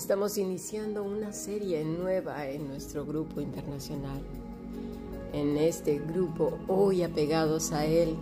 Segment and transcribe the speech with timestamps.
[0.00, 4.22] Estamos iniciando una serie nueva en nuestro grupo internacional.
[5.34, 8.16] En este grupo hoy apegados a Él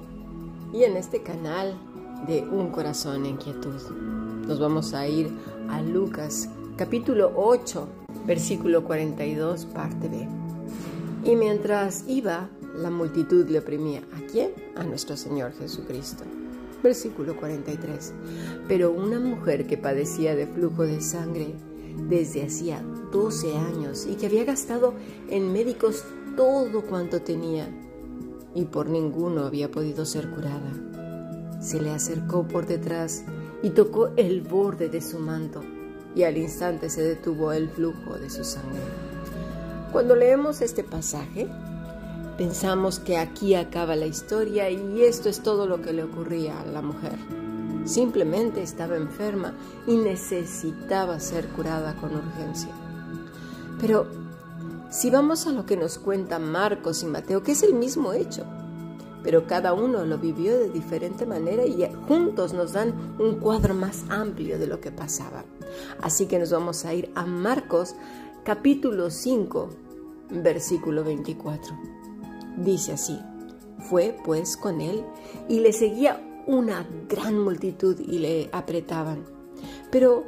[0.72, 1.78] y en este canal
[2.27, 3.80] de Un Corazón en Quietud.
[4.48, 5.30] Nos vamos a ir
[5.70, 7.86] a Lucas capítulo 8,
[8.27, 10.28] versículo 42, parte B.
[11.30, 14.02] Y mientras iba, la multitud le oprimía.
[14.17, 14.50] ¿A quién?
[14.74, 16.24] A nuestro Señor Jesucristo.
[16.83, 18.14] Versículo 43.
[18.67, 21.55] Pero una mujer que padecía de flujo de sangre
[22.08, 22.82] desde hacía
[23.12, 24.94] 12 años y que había gastado
[25.28, 26.05] en médicos
[26.36, 27.68] todo cuanto tenía
[28.55, 30.72] y por ninguno había podido ser curada.
[31.60, 33.24] Se le acercó por detrás
[33.62, 35.62] y tocó el borde de su manto
[36.14, 38.80] y al instante se detuvo el flujo de su sangre.
[39.92, 41.48] Cuando leemos este pasaje,
[42.36, 46.66] pensamos que aquí acaba la historia y esto es todo lo que le ocurría a
[46.66, 47.38] la mujer.
[47.89, 49.55] Simplemente estaba enferma
[49.86, 52.69] y necesitaba ser curada con urgencia.
[53.80, 54.06] Pero
[54.91, 58.45] si vamos a lo que nos cuentan Marcos y Mateo, que es el mismo hecho,
[59.22, 64.05] pero cada uno lo vivió de diferente manera y juntos nos dan un cuadro más
[64.11, 65.47] amplio de lo que pasaba.
[66.02, 67.95] Así que nos vamos a ir a Marcos
[68.45, 69.70] capítulo 5,
[70.42, 71.74] versículo 24.
[72.58, 73.18] Dice así,
[73.89, 75.02] fue pues con él
[75.48, 79.23] y le seguía una gran multitud y le apretaban.
[79.92, 80.25] Pero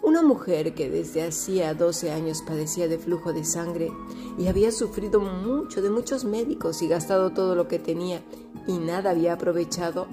[0.00, 3.90] una mujer que desde hacía 12 años padecía de flujo de sangre
[4.38, 8.22] y había sufrido mucho de muchos médicos y gastado todo lo que tenía
[8.68, 10.06] y nada había aprovechado,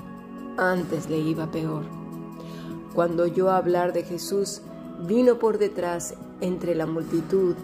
[0.58, 1.84] antes le iba peor.
[2.96, 4.62] Cuando oyó hablar de Jesús,
[5.08, 7.56] vino por detrás entre la multitud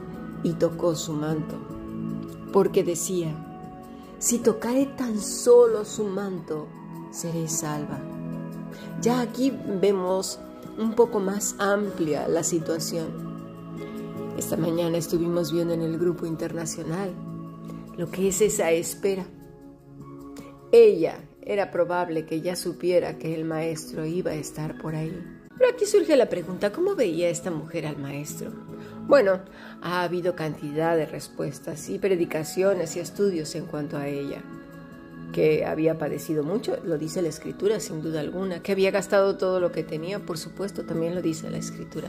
[0.44, 1.56] y tocó su manto,
[2.54, 3.34] porque decía,
[4.20, 6.68] si tocare tan solo su manto,
[7.12, 8.00] seré salva.
[9.02, 10.40] Ya aquí vemos
[10.78, 13.30] un poco más amplia la situación.
[14.38, 17.14] Esta mañana estuvimos viendo en el grupo internacional
[17.97, 19.25] lo que es esa espera.
[20.72, 25.22] Ella era probable que ya supiera que el maestro iba a estar por ahí.
[25.58, 28.52] Pero aquí surge la pregunta, ¿cómo veía esta mujer al maestro?
[29.08, 29.41] Bueno,
[29.81, 34.41] ha habido cantidad de respuestas y predicaciones y estudios en cuanto a ella
[35.31, 39.59] que había padecido mucho, lo dice la escritura sin duda alguna, que había gastado todo
[39.59, 42.07] lo que tenía, por supuesto, también lo dice la escritura.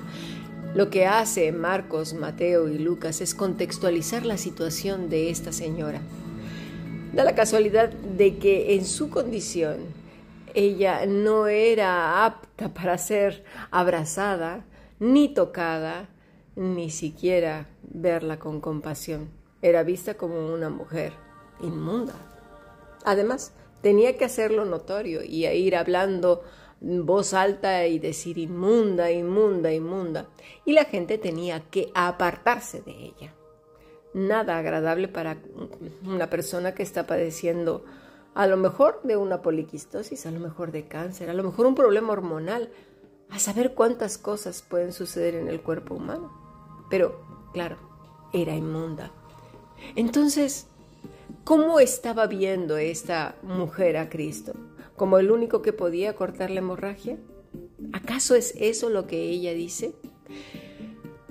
[0.74, 6.00] Lo que hace Marcos, Mateo y Lucas es contextualizar la situación de esta señora.
[7.12, 9.78] Da la casualidad de que en su condición
[10.54, 14.64] ella no era apta para ser abrazada,
[15.00, 16.08] ni tocada,
[16.54, 19.28] ni siquiera verla con compasión.
[19.62, 21.12] Era vista como una mujer
[21.60, 22.14] inmunda.
[23.04, 23.52] Además,
[23.82, 26.42] tenía que hacerlo notorio y ir hablando
[26.80, 30.28] voz alta y decir inmunda, inmunda, inmunda.
[30.64, 33.34] Y la gente tenía que apartarse de ella.
[34.12, 35.38] Nada agradable para
[36.04, 37.84] una persona que está padeciendo
[38.34, 41.74] a lo mejor de una poliquistosis, a lo mejor de cáncer, a lo mejor un
[41.74, 42.70] problema hormonal,
[43.28, 46.32] a saber cuántas cosas pueden suceder en el cuerpo humano.
[46.90, 47.20] Pero,
[47.52, 47.76] claro,
[48.32, 49.12] era inmunda.
[49.94, 50.66] Entonces,
[51.44, 54.52] ¿Cómo estaba viendo esta mujer a Cristo?
[54.94, 57.18] ¿Como el único que podía cortar la hemorragia?
[57.92, 59.94] ¿Acaso es eso lo que ella dice?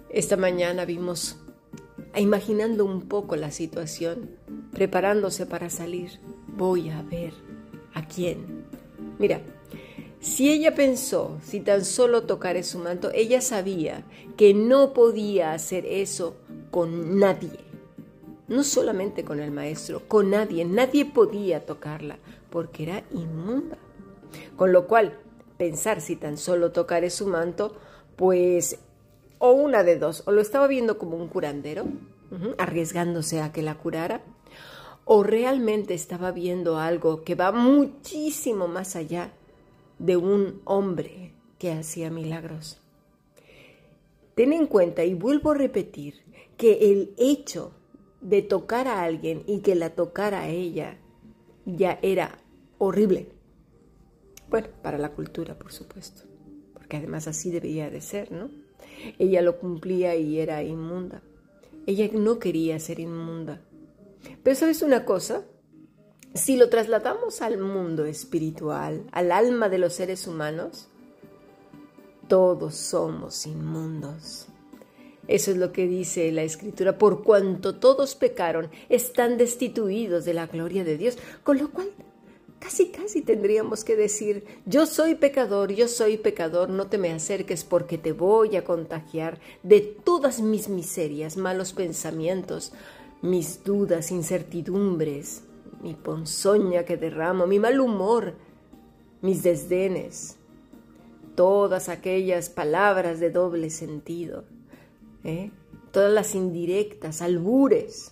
[0.09, 1.37] Esta mañana vimos,
[2.17, 4.31] imaginando un poco la situación,
[4.73, 7.33] preparándose para salir, voy a ver
[7.93, 8.65] a quién.
[9.19, 9.41] Mira,
[10.19, 14.03] si ella pensó, si tan solo tocaré su manto, ella sabía
[14.35, 16.35] que no podía hacer eso
[16.71, 17.68] con nadie
[18.49, 22.17] no solamente con el maestro, con nadie, nadie podía tocarla
[22.49, 23.77] porque era inmunda.
[24.55, 25.17] Con lo cual,
[25.57, 27.75] pensar si tan solo tocaré su manto,
[28.15, 28.79] pues
[29.37, 31.85] o una de dos, o lo estaba viendo como un curandero,
[32.57, 34.21] arriesgándose a que la curara,
[35.05, 39.31] o realmente estaba viendo algo que va muchísimo más allá
[39.97, 42.81] de un hombre que hacía milagros.
[44.35, 46.21] ten en cuenta, y vuelvo a repetir,
[46.57, 47.71] que el hecho
[48.21, 50.97] de tocar a alguien y que la tocara a ella
[51.65, 52.37] ya era
[52.77, 53.29] horrible.
[54.49, 56.23] Bueno, para la cultura, por supuesto,
[56.73, 58.49] porque además así debía de ser, ¿no?
[59.17, 61.21] Ella lo cumplía y era inmunda.
[61.85, 63.61] Ella no quería ser inmunda.
[64.43, 65.43] Pero ¿sabes una cosa?
[66.33, 70.89] Si lo trasladamos al mundo espiritual, al alma de los seres humanos,
[72.27, 74.48] todos somos inmundos.
[75.29, 80.47] Eso es lo que dice la escritura, por cuanto todos pecaron, están destituidos de la
[80.47, 81.91] gloria de Dios, con lo cual
[82.57, 87.63] casi casi tendríamos que decir, yo soy pecador, yo soy pecador, no te me acerques
[87.63, 92.73] porque te voy a contagiar de todas mis miserias, malos pensamientos,
[93.21, 95.43] mis dudas, incertidumbres,
[95.83, 98.33] mi ponzoña que derramo, mi mal humor,
[99.21, 100.37] mis desdenes,
[101.35, 104.45] todas aquellas palabras de doble sentido
[105.23, 105.51] ¿eh?
[105.91, 108.11] todas las indirectas, albures.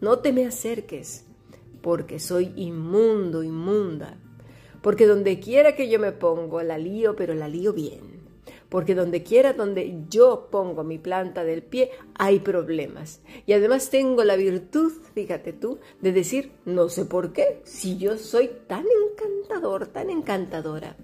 [0.00, 1.24] No te me acerques,
[1.82, 4.18] porque soy inmundo, inmunda.
[4.82, 8.20] Porque donde quiera que yo me pongo, la lío, pero la lío bien.
[8.70, 13.20] Porque donde quiera donde yo pongo mi planta del pie, hay problemas.
[13.44, 18.16] Y además tengo la virtud, fíjate tú, de decir, no sé por qué, si yo
[18.16, 20.96] soy tan encantador, tan encantadora.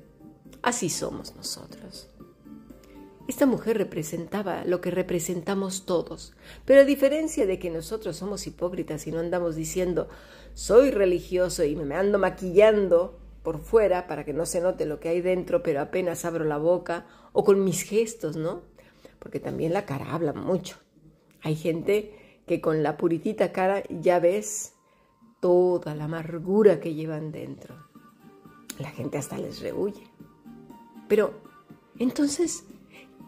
[0.63, 2.09] Así somos nosotros.
[3.29, 6.35] Esta mujer representaba lo que representamos todos,
[6.65, 10.09] pero a diferencia de que nosotros somos hipócritas y no andamos diciendo
[10.55, 15.09] soy religioso y me ando maquillando por fuera para que no se note lo que
[15.09, 18.63] hay dentro, pero apenas abro la boca, o con mis gestos, ¿no?
[19.19, 20.79] Porque también la cara habla mucho.
[21.43, 24.73] Hay gente que con la puritita cara ya ves
[25.41, 27.87] toda la amargura que llevan dentro.
[28.79, 30.11] La gente hasta les rehuye.
[31.07, 31.35] Pero
[31.99, 32.65] entonces,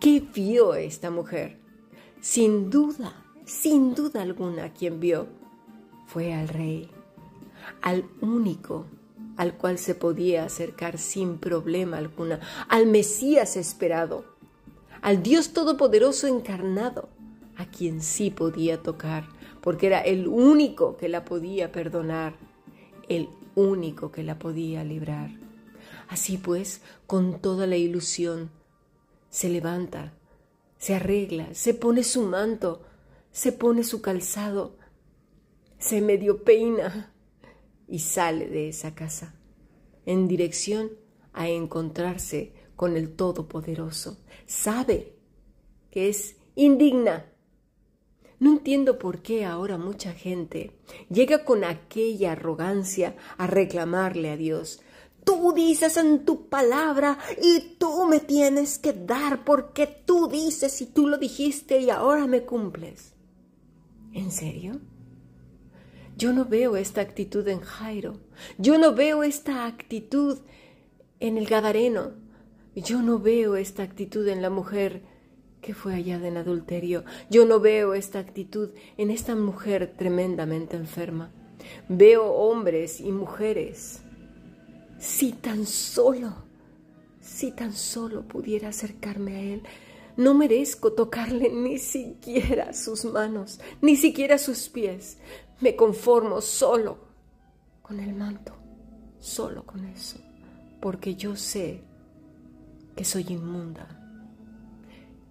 [0.00, 1.58] ¿Qué vio esta mujer?
[2.20, 5.26] Sin duda, sin duda alguna, quien vio
[6.06, 6.90] fue al rey,
[7.82, 8.86] al único
[9.38, 14.24] al cual se podía acercar sin problema alguna, al Mesías esperado,
[15.00, 17.08] al Dios Todopoderoso encarnado,
[17.56, 19.28] a quien sí podía tocar,
[19.60, 22.34] porque era el único que la podía perdonar,
[23.08, 25.30] el único que la podía librar.
[26.08, 28.50] Así pues, con toda la ilusión,
[29.30, 30.14] se levanta,
[30.78, 32.82] se arregla, se pone su manto,
[33.30, 34.76] se pone su calzado,
[35.78, 37.12] se medio peina
[37.86, 39.34] y sale de esa casa
[40.06, 40.90] en dirección
[41.32, 44.18] a encontrarse con el Todopoderoso.
[44.46, 45.14] Sabe
[45.90, 47.26] que es indigna.
[48.40, 50.78] No entiendo por qué ahora mucha gente
[51.10, 54.80] llega con aquella arrogancia a reclamarle a Dios
[55.28, 60.86] tú dices en tu palabra y tú me tienes que dar porque tú dices y
[60.86, 63.12] tú lo dijiste y ahora me cumples.
[64.14, 64.80] ¿En serio?
[66.16, 68.20] Yo no veo esta actitud en Jairo.
[68.56, 70.38] Yo no veo esta actitud
[71.20, 72.12] en el Gadareno.
[72.74, 75.02] Yo no veo esta actitud en la mujer
[75.60, 77.04] que fue hallada en adulterio.
[77.28, 81.30] Yo no veo esta actitud en esta mujer tremendamente enferma.
[81.86, 84.00] Veo hombres y mujeres
[84.98, 86.34] si tan solo,
[87.20, 89.62] si tan solo pudiera acercarme a Él,
[90.16, 95.18] no merezco tocarle ni siquiera sus manos, ni siquiera sus pies.
[95.60, 96.98] Me conformo solo
[97.82, 98.52] con el manto,
[99.18, 100.18] solo con eso,
[100.80, 101.82] porque yo sé
[102.94, 103.94] que soy inmunda.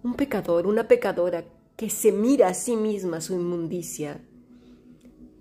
[0.02, 1.44] Un pecador, una pecadora
[1.76, 4.20] que se mira a sí misma su inmundicia,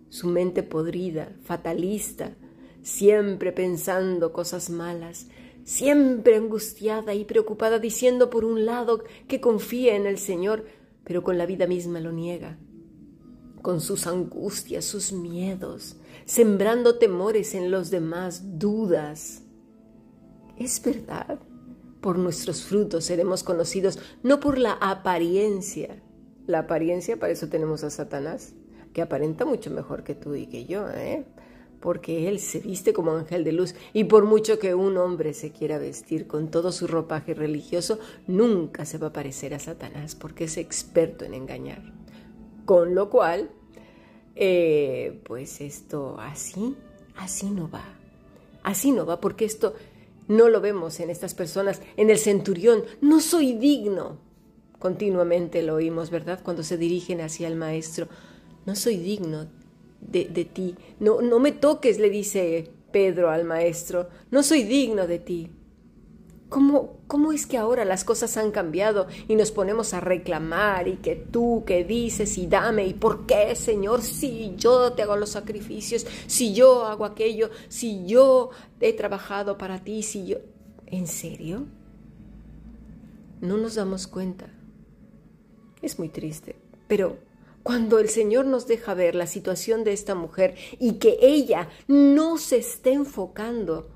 [0.09, 2.35] su mente podrida, fatalista,
[2.87, 5.27] siempre pensando cosas malas,
[5.65, 10.63] siempre angustiada y preocupada, diciendo por un lado que confía en el Señor,
[11.03, 12.57] pero con la vida misma lo niega,
[13.61, 19.43] con sus angustias, sus miedos, sembrando temores en los demás, dudas.
[20.57, 21.39] Es verdad,
[21.99, 26.01] por nuestros frutos seremos conocidos, no por la apariencia.
[26.45, 28.53] La apariencia, para eso tenemos a Satanás,
[28.93, 31.25] que aparenta mucho mejor que tú y que yo, ¿eh?
[31.79, 35.51] Porque Él se viste como ángel de luz y por mucho que un hombre se
[35.51, 40.45] quiera vestir con todo su ropaje religioso, nunca se va a parecer a Satanás porque
[40.45, 41.93] es experto en engañar.
[42.65, 43.49] Con lo cual,
[44.35, 46.75] eh, pues esto así,
[47.15, 47.85] así no va.
[48.63, 49.75] Así no va porque esto
[50.27, 51.81] no lo vemos en estas personas.
[51.95, 54.17] En el centurión, no soy digno.
[54.79, 56.41] Continuamente lo oímos, ¿verdad?
[56.43, 58.07] Cuando se dirigen hacia el maestro.
[58.65, 59.47] No soy digno
[60.01, 60.75] de, ti.
[60.99, 65.51] No, no me toques, le dice Pedro al maestro, no soy digno de ti.
[66.49, 70.95] ¿Cómo, ¿Cómo es que ahora las cosas han cambiado y nos ponemos a reclamar y
[70.95, 75.31] que tú, que dices y dame y por qué, Señor, si yo te hago los
[75.31, 80.37] sacrificios, si yo hago aquello, si yo he trabajado para ti, si yo...
[80.85, 81.65] ¿En serio?
[83.41, 84.49] No nos damos cuenta.
[85.81, 86.55] Es muy triste,
[86.87, 87.17] pero
[87.67, 92.37] cuando el Señor nos deja ver la situación de esta mujer y que ella no
[92.37, 93.89] se esté enfocando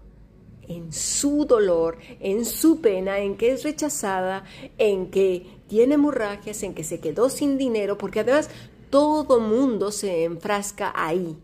[0.68, 4.44] en su dolor, en su pena, en que es rechazada,
[4.78, 8.50] en que tiene hemorragias, en que se quedó sin dinero, porque además
[8.90, 11.38] todo mundo se enfrasca ahí,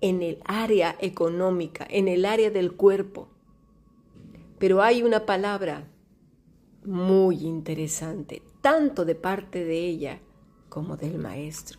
[0.00, 3.28] en el área económica, en el área del cuerpo.
[4.58, 5.86] Pero hay una palabra
[6.82, 10.20] muy interesante, tanto de parte de ella
[10.74, 11.78] como del maestro.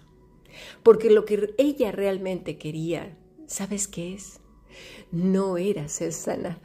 [0.81, 4.39] Porque lo que ella realmente quería, ¿sabes qué es?
[5.11, 6.61] No era ser sanada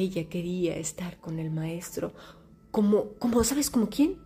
[0.00, 2.12] ella quería estar con el maestro,
[2.70, 4.18] como, como, ¿sabes como quién?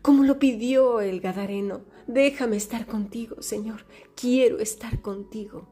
[0.00, 1.82] Como lo pidió el Gadareno.
[2.06, 3.84] Déjame estar contigo, Señor.
[4.14, 5.68] Quiero estar contigo.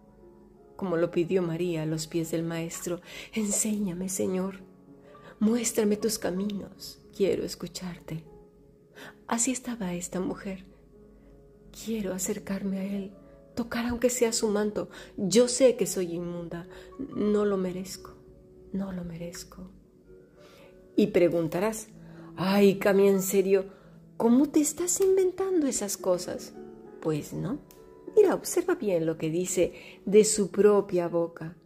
[0.77, 3.01] Como lo pidió María a los pies del Maestro.
[3.33, 4.65] Enséñame, Señor.
[5.39, 7.01] Muéstrame tus caminos.
[7.17, 8.25] Quiero escucharte.
[9.27, 10.65] Así estaba esta mujer.
[11.85, 13.13] Quiero acercarme a Él,
[13.55, 14.89] tocar aunque sea su manto.
[15.17, 18.15] Yo sé que soy inmunda, no lo merezco
[18.75, 19.71] no lo merezco.
[20.97, 21.89] Y preguntarás,
[22.37, 23.67] ay, Cami, en serio,
[24.17, 26.53] ¿cómo te estás inventando esas cosas?
[27.01, 27.61] Pues no.
[28.17, 29.73] Mira, observa bien lo que dice
[30.05, 31.57] de su propia boca.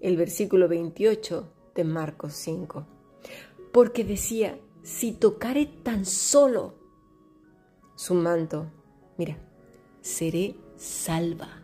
[0.00, 2.86] El versículo 28 de Marcos 5.
[3.72, 6.74] Porque decía, si tocare tan solo
[7.94, 8.70] su manto,
[9.16, 9.38] mira,
[10.00, 11.62] seré salva.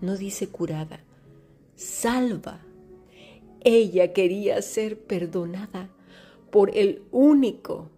[0.00, 1.04] No dice curada,
[1.76, 2.60] salva
[3.64, 5.88] ella quería ser perdonada
[6.50, 7.90] por el único,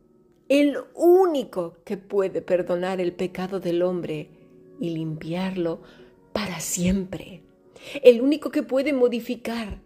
[0.48, 4.28] el único que puede perdonar el pecado del hombre
[4.78, 5.80] y limpiarlo
[6.32, 7.42] para siempre.
[8.02, 9.80] El único que puede modificar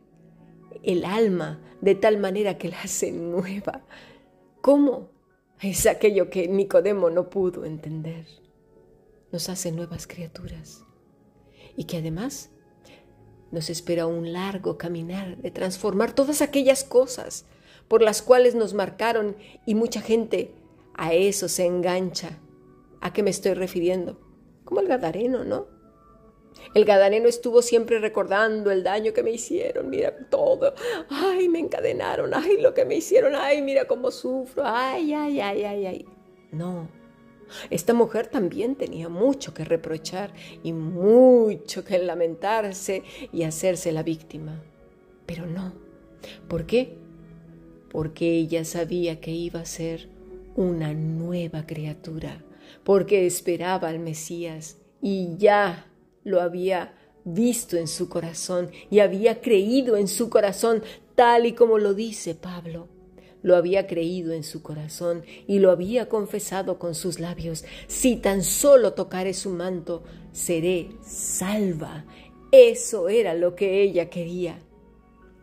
[0.82, 3.84] el alma de tal manera que la hace nueva.
[4.68, 5.08] ¿Cómo?
[5.62, 8.26] Es aquello que Nicodemo no pudo entender.
[9.32, 10.84] Nos hace nuevas criaturas
[11.74, 12.50] y que además
[13.50, 17.46] nos espera un largo caminar de transformar todas aquellas cosas
[17.88, 20.52] por las cuales nos marcaron y mucha gente
[20.92, 22.38] a eso se engancha.
[23.00, 24.20] ¿A qué me estoy refiriendo?
[24.66, 25.77] Como el Gadareno, ¿no?
[26.74, 30.74] El Gadareno estuvo siempre recordando el daño que me hicieron, mira todo,
[31.08, 35.64] ay, me encadenaron, ay, lo que me hicieron, ay, mira cómo sufro, ay, ay, ay,
[35.64, 36.06] ay, ay.
[36.52, 36.88] No,
[37.70, 44.62] esta mujer también tenía mucho que reprochar y mucho que lamentarse y hacerse la víctima.
[45.26, 45.74] Pero no.
[46.48, 46.96] ¿Por qué?
[47.90, 50.08] Porque ella sabía que iba a ser
[50.56, 52.44] una nueva criatura,
[52.84, 55.87] porque esperaba al Mesías y ya
[56.28, 56.94] lo había
[57.24, 60.82] visto en su corazón y había creído en su corazón
[61.14, 62.88] tal y como lo dice Pablo
[63.42, 67.64] lo había creído en su corazón y lo había confesado con sus labios.
[67.86, 72.04] Si tan solo tocare su manto, seré salva.
[72.50, 74.58] Eso era lo que ella quería.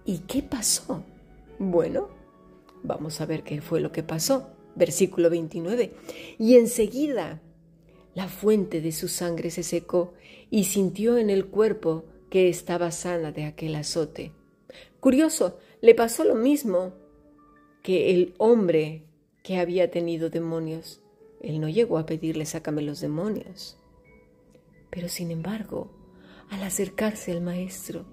[0.06, 1.04] ¿Y qué pasó?
[1.58, 2.10] Bueno,
[2.84, 4.50] vamos a ver qué fue lo que pasó.
[4.76, 5.94] Versículo 29.
[6.38, 7.42] Y enseguida
[8.16, 10.14] la fuente de su sangre se secó
[10.50, 14.32] y sintió en el cuerpo que estaba sana de aquel azote.
[15.00, 16.94] Curioso, le pasó lo mismo
[17.84, 19.04] que el hombre
[19.44, 21.02] que había tenido demonios.
[21.42, 23.78] Él no llegó a pedirle sácame los demonios.
[24.90, 25.92] Pero sin embargo,
[26.50, 28.06] al acercarse al maestro,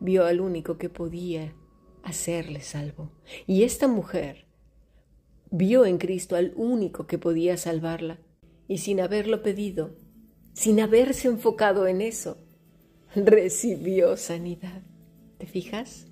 [0.00, 1.54] vio al único que podía
[2.02, 3.10] hacerle salvo.
[3.46, 4.46] Y esta mujer
[5.50, 8.18] vio en Cristo al único que podía salvarla.
[8.68, 9.96] Y sin haberlo pedido,
[10.52, 12.36] sin haberse enfocado en eso,
[13.14, 14.82] recibió sanidad.
[15.38, 16.06] ¿Te fijas?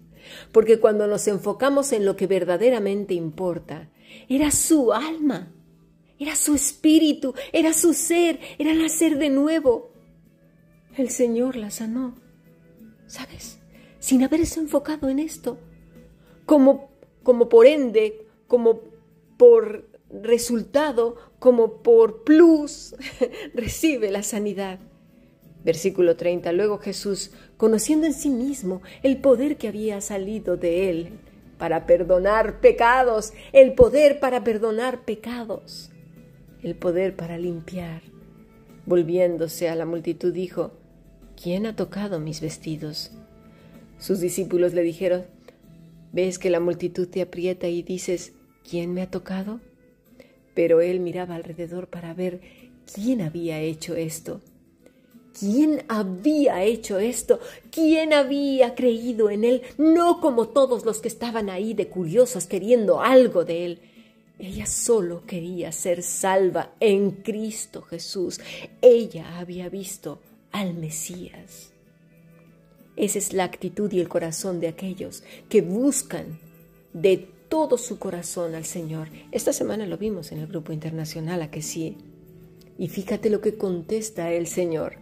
[0.52, 3.90] Porque cuando nos enfocamos en lo que verdaderamente importa,
[4.28, 5.52] era su alma,
[6.18, 9.92] era su espíritu, era su ser, era nacer de nuevo.
[10.96, 12.14] El Señor la sanó,
[13.06, 13.60] ¿sabes?
[13.98, 15.58] Sin haberse enfocado en esto.
[16.46, 16.90] Como,
[17.22, 18.80] como por ende, como
[19.36, 22.94] por resultado, como por plus,
[23.54, 24.78] recibe la sanidad.
[25.64, 26.52] Versículo 30.
[26.52, 31.10] Luego Jesús, conociendo en sí mismo el poder que había salido de él
[31.58, 35.90] para perdonar pecados, el poder para perdonar pecados,
[36.62, 38.02] el poder para limpiar,
[38.84, 40.72] volviéndose a la multitud dijo,
[41.40, 43.12] ¿quién ha tocado mis vestidos?
[43.98, 45.24] Sus discípulos le dijeron,
[46.16, 48.32] Ves que la multitud te aprieta y dices,
[48.68, 49.60] ¿quién me ha tocado?
[50.56, 52.40] Pero él miraba alrededor para ver
[52.92, 54.40] quién había hecho esto.
[55.38, 57.38] ¿Quién había hecho esto?
[57.70, 59.62] ¿Quién había creído en él?
[59.76, 63.80] No como todos los que estaban ahí de curiosos queriendo algo de él.
[64.38, 68.40] Ella solo quería ser salva en Cristo Jesús.
[68.80, 70.20] Ella había visto
[70.52, 71.70] al Mesías.
[72.96, 76.38] Esa es la actitud y el corazón de aquellos que buscan
[76.94, 79.08] de todo su corazón al Señor.
[79.32, 81.96] Esta semana lo vimos en el grupo internacional, a que sí.
[82.76, 84.98] Y fíjate lo que contesta el Señor.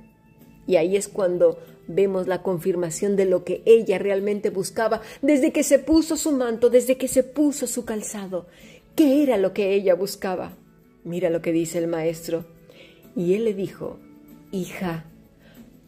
[0.64, 1.58] Y ahí es cuando
[1.88, 6.70] vemos la confirmación de lo que ella realmente buscaba desde que se puso su manto,
[6.70, 8.46] desde que se puso su calzado.
[8.94, 10.56] ¿Qué era lo que ella buscaba?
[11.02, 12.44] Mira lo que dice el maestro.
[13.16, 13.98] Y él le dijo,
[14.52, 15.06] hija,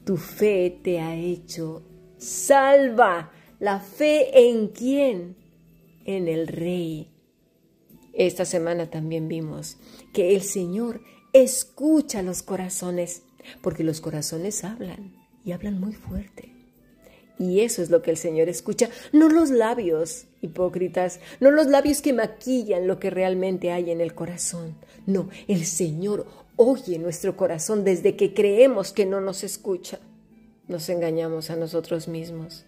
[0.05, 1.85] tu fe te ha hecho
[2.19, 3.31] salva.
[3.61, 5.46] ¿La fe en quién?
[6.07, 7.11] En el Rey.
[8.15, 9.77] Esta semana también vimos
[10.15, 11.03] que el Señor
[11.35, 13.25] escucha los corazones,
[13.61, 15.13] porque los corazones hablan
[15.45, 16.55] y hablan muy fuerte.
[17.39, 22.01] Y eso es lo que el Señor escucha, no los labios hipócritas, no los labios
[22.01, 24.75] que maquillan lo que realmente hay en el corazón.
[25.05, 30.01] No, el Señor oye nuestro corazón desde que creemos que no nos escucha
[30.69, 32.65] nos engañamos a nosotros mismos.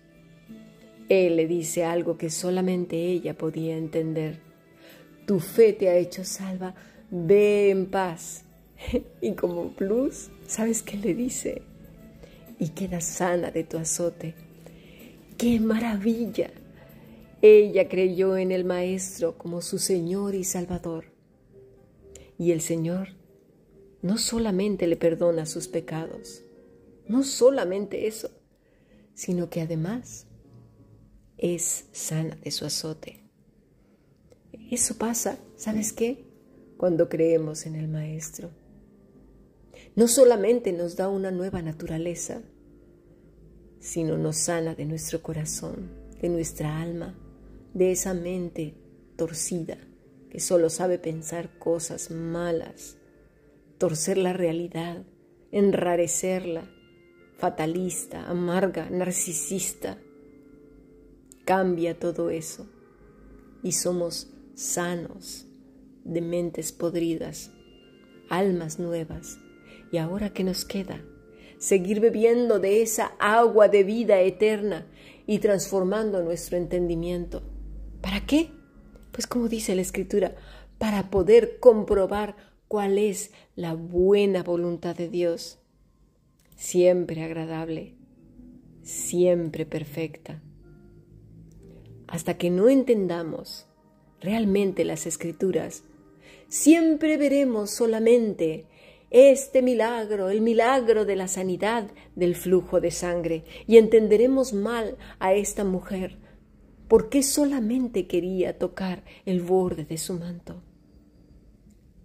[1.09, 4.41] Él le dice algo que solamente ella podía entender.
[5.27, 6.75] Tu fe te ha hecho salva,
[7.11, 8.45] ve en paz.
[9.21, 11.63] Y como plus, ¿sabes qué le dice?
[12.59, 14.35] Y queda sana de tu azote.
[15.37, 16.51] ¡Qué maravilla!
[17.43, 21.07] Ella creyó en el Maestro como su Señor y Salvador.
[22.37, 23.17] Y el Señor
[24.03, 26.43] no solamente le perdona sus pecados,
[27.09, 28.31] no solamente eso,
[29.15, 30.28] sino que además
[31.39, 33.25] es sana de su azote.
[34.71, 36.27] Eso pasa, ¿sabes qué?
[36.77, 38.51] Cuando creemos en el Maestro.
[39.97, 42.43] No solamente nos da una nueva naturaleza,
[43.81, 47.19] sino nos sana de nuestro corazón, de nuestra alma,
[47.75, 48.75] de esa mente
[49.17, 49.79] torcida
[50.31, 52.99] que solo sabe pensar cosas malas,
[53.79, 55.05] torcer la realidad,
[55.51, 56.69] enrarecerla
[57.39, 59.99] fatalista, amarga, narcisista.
[61.49, 62.67] Cambia todo eso
[63.63, 65.47] y somos sanos
[66.05, 67.53] de mentes podridas,
[68.29, 69.39] almas nuevas.
[69.91, 71.03] ¿Y ahora qué nos queda?
[71.57, 74.89] Seguir bebiendo de esa agua de vida eterna
[75.27, 77.43] y transformando nuestro entendimiento.
[78.03, 78.51] ¿Para qué?
[79.11, 80.35] Pues como dice la Escritura,
[80.77, 82.37] para poder comprobar
[82.69, 85.61] cuál es la buena voluntad de Dios
[86.57, 87.95] siempre agradable,
[88.83, 90.43] siempre perfecta.
[92.09, 93.67] Hasta que no entendamos
[94.21, 95.85] realmente las escrituras,
[96.49, 98.67] siempre veremos solamente
[99.11, 105.35] este milagro, el milagro de la sanidad del flujo de sangre, y entenderemos mal a
[105.35, 106.19] esta mujer,
[106.89, 110.61] porque solamente quería tocar el borde de su manto,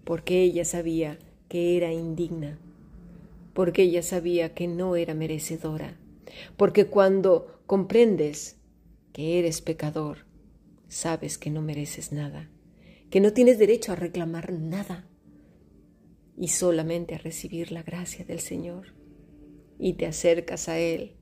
[0.03, 1.17] porque ella sabía
[1.49, 2.59] que era indigna
[3.53, 5.95] porque ella sabía que no era merecedora,
[6.57, 8.57] porque cuando comprendes
[9.13, 10.25] que eres pecador,
[10.89, 12.49] sabes que no mereces nada,
[13.09, 15.07] que no tienes derecho a reclamar nada
[16.37, 18.87] y solamente a recibir la gracia del Señor.
[19.79, 21.15] Y te acercas a Él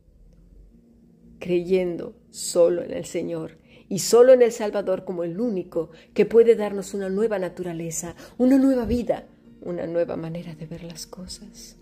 [1.39, 3.57] creyendo solo en el Señor
[3.89, 8.57] y solo en el Salvador como el único que puede darnos una nueva naturaleza, una
[8.57, 9.27] nueva vida,
[9.61, 11.77] una nueva manera de ver las cosas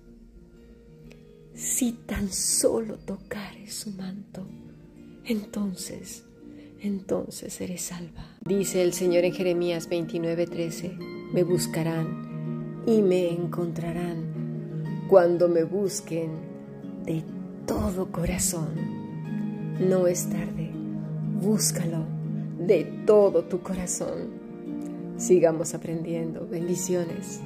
[1.59, 4.47] si tan solo tocares su manto,
[5.29, 6.23] entonces,
[6.81, 8.25] entonces seré salva.
[8.43, 10.97] Dice el Señor en Jeremías 29:13,
[11.31, 16.31] me buscarán y me encontrarán cuando me busquen
[17.05, 17.23] de
[17.67, 18.69] todo corazón.
[19.79, 20.71] No es tarde,
[21.39, 22.05] búscalo
[22.59, 24.29] de todo tu corazón.
[25.17, 26.47] Sigamos aprendiendo.
[26.47, 27.39] Bendiciones.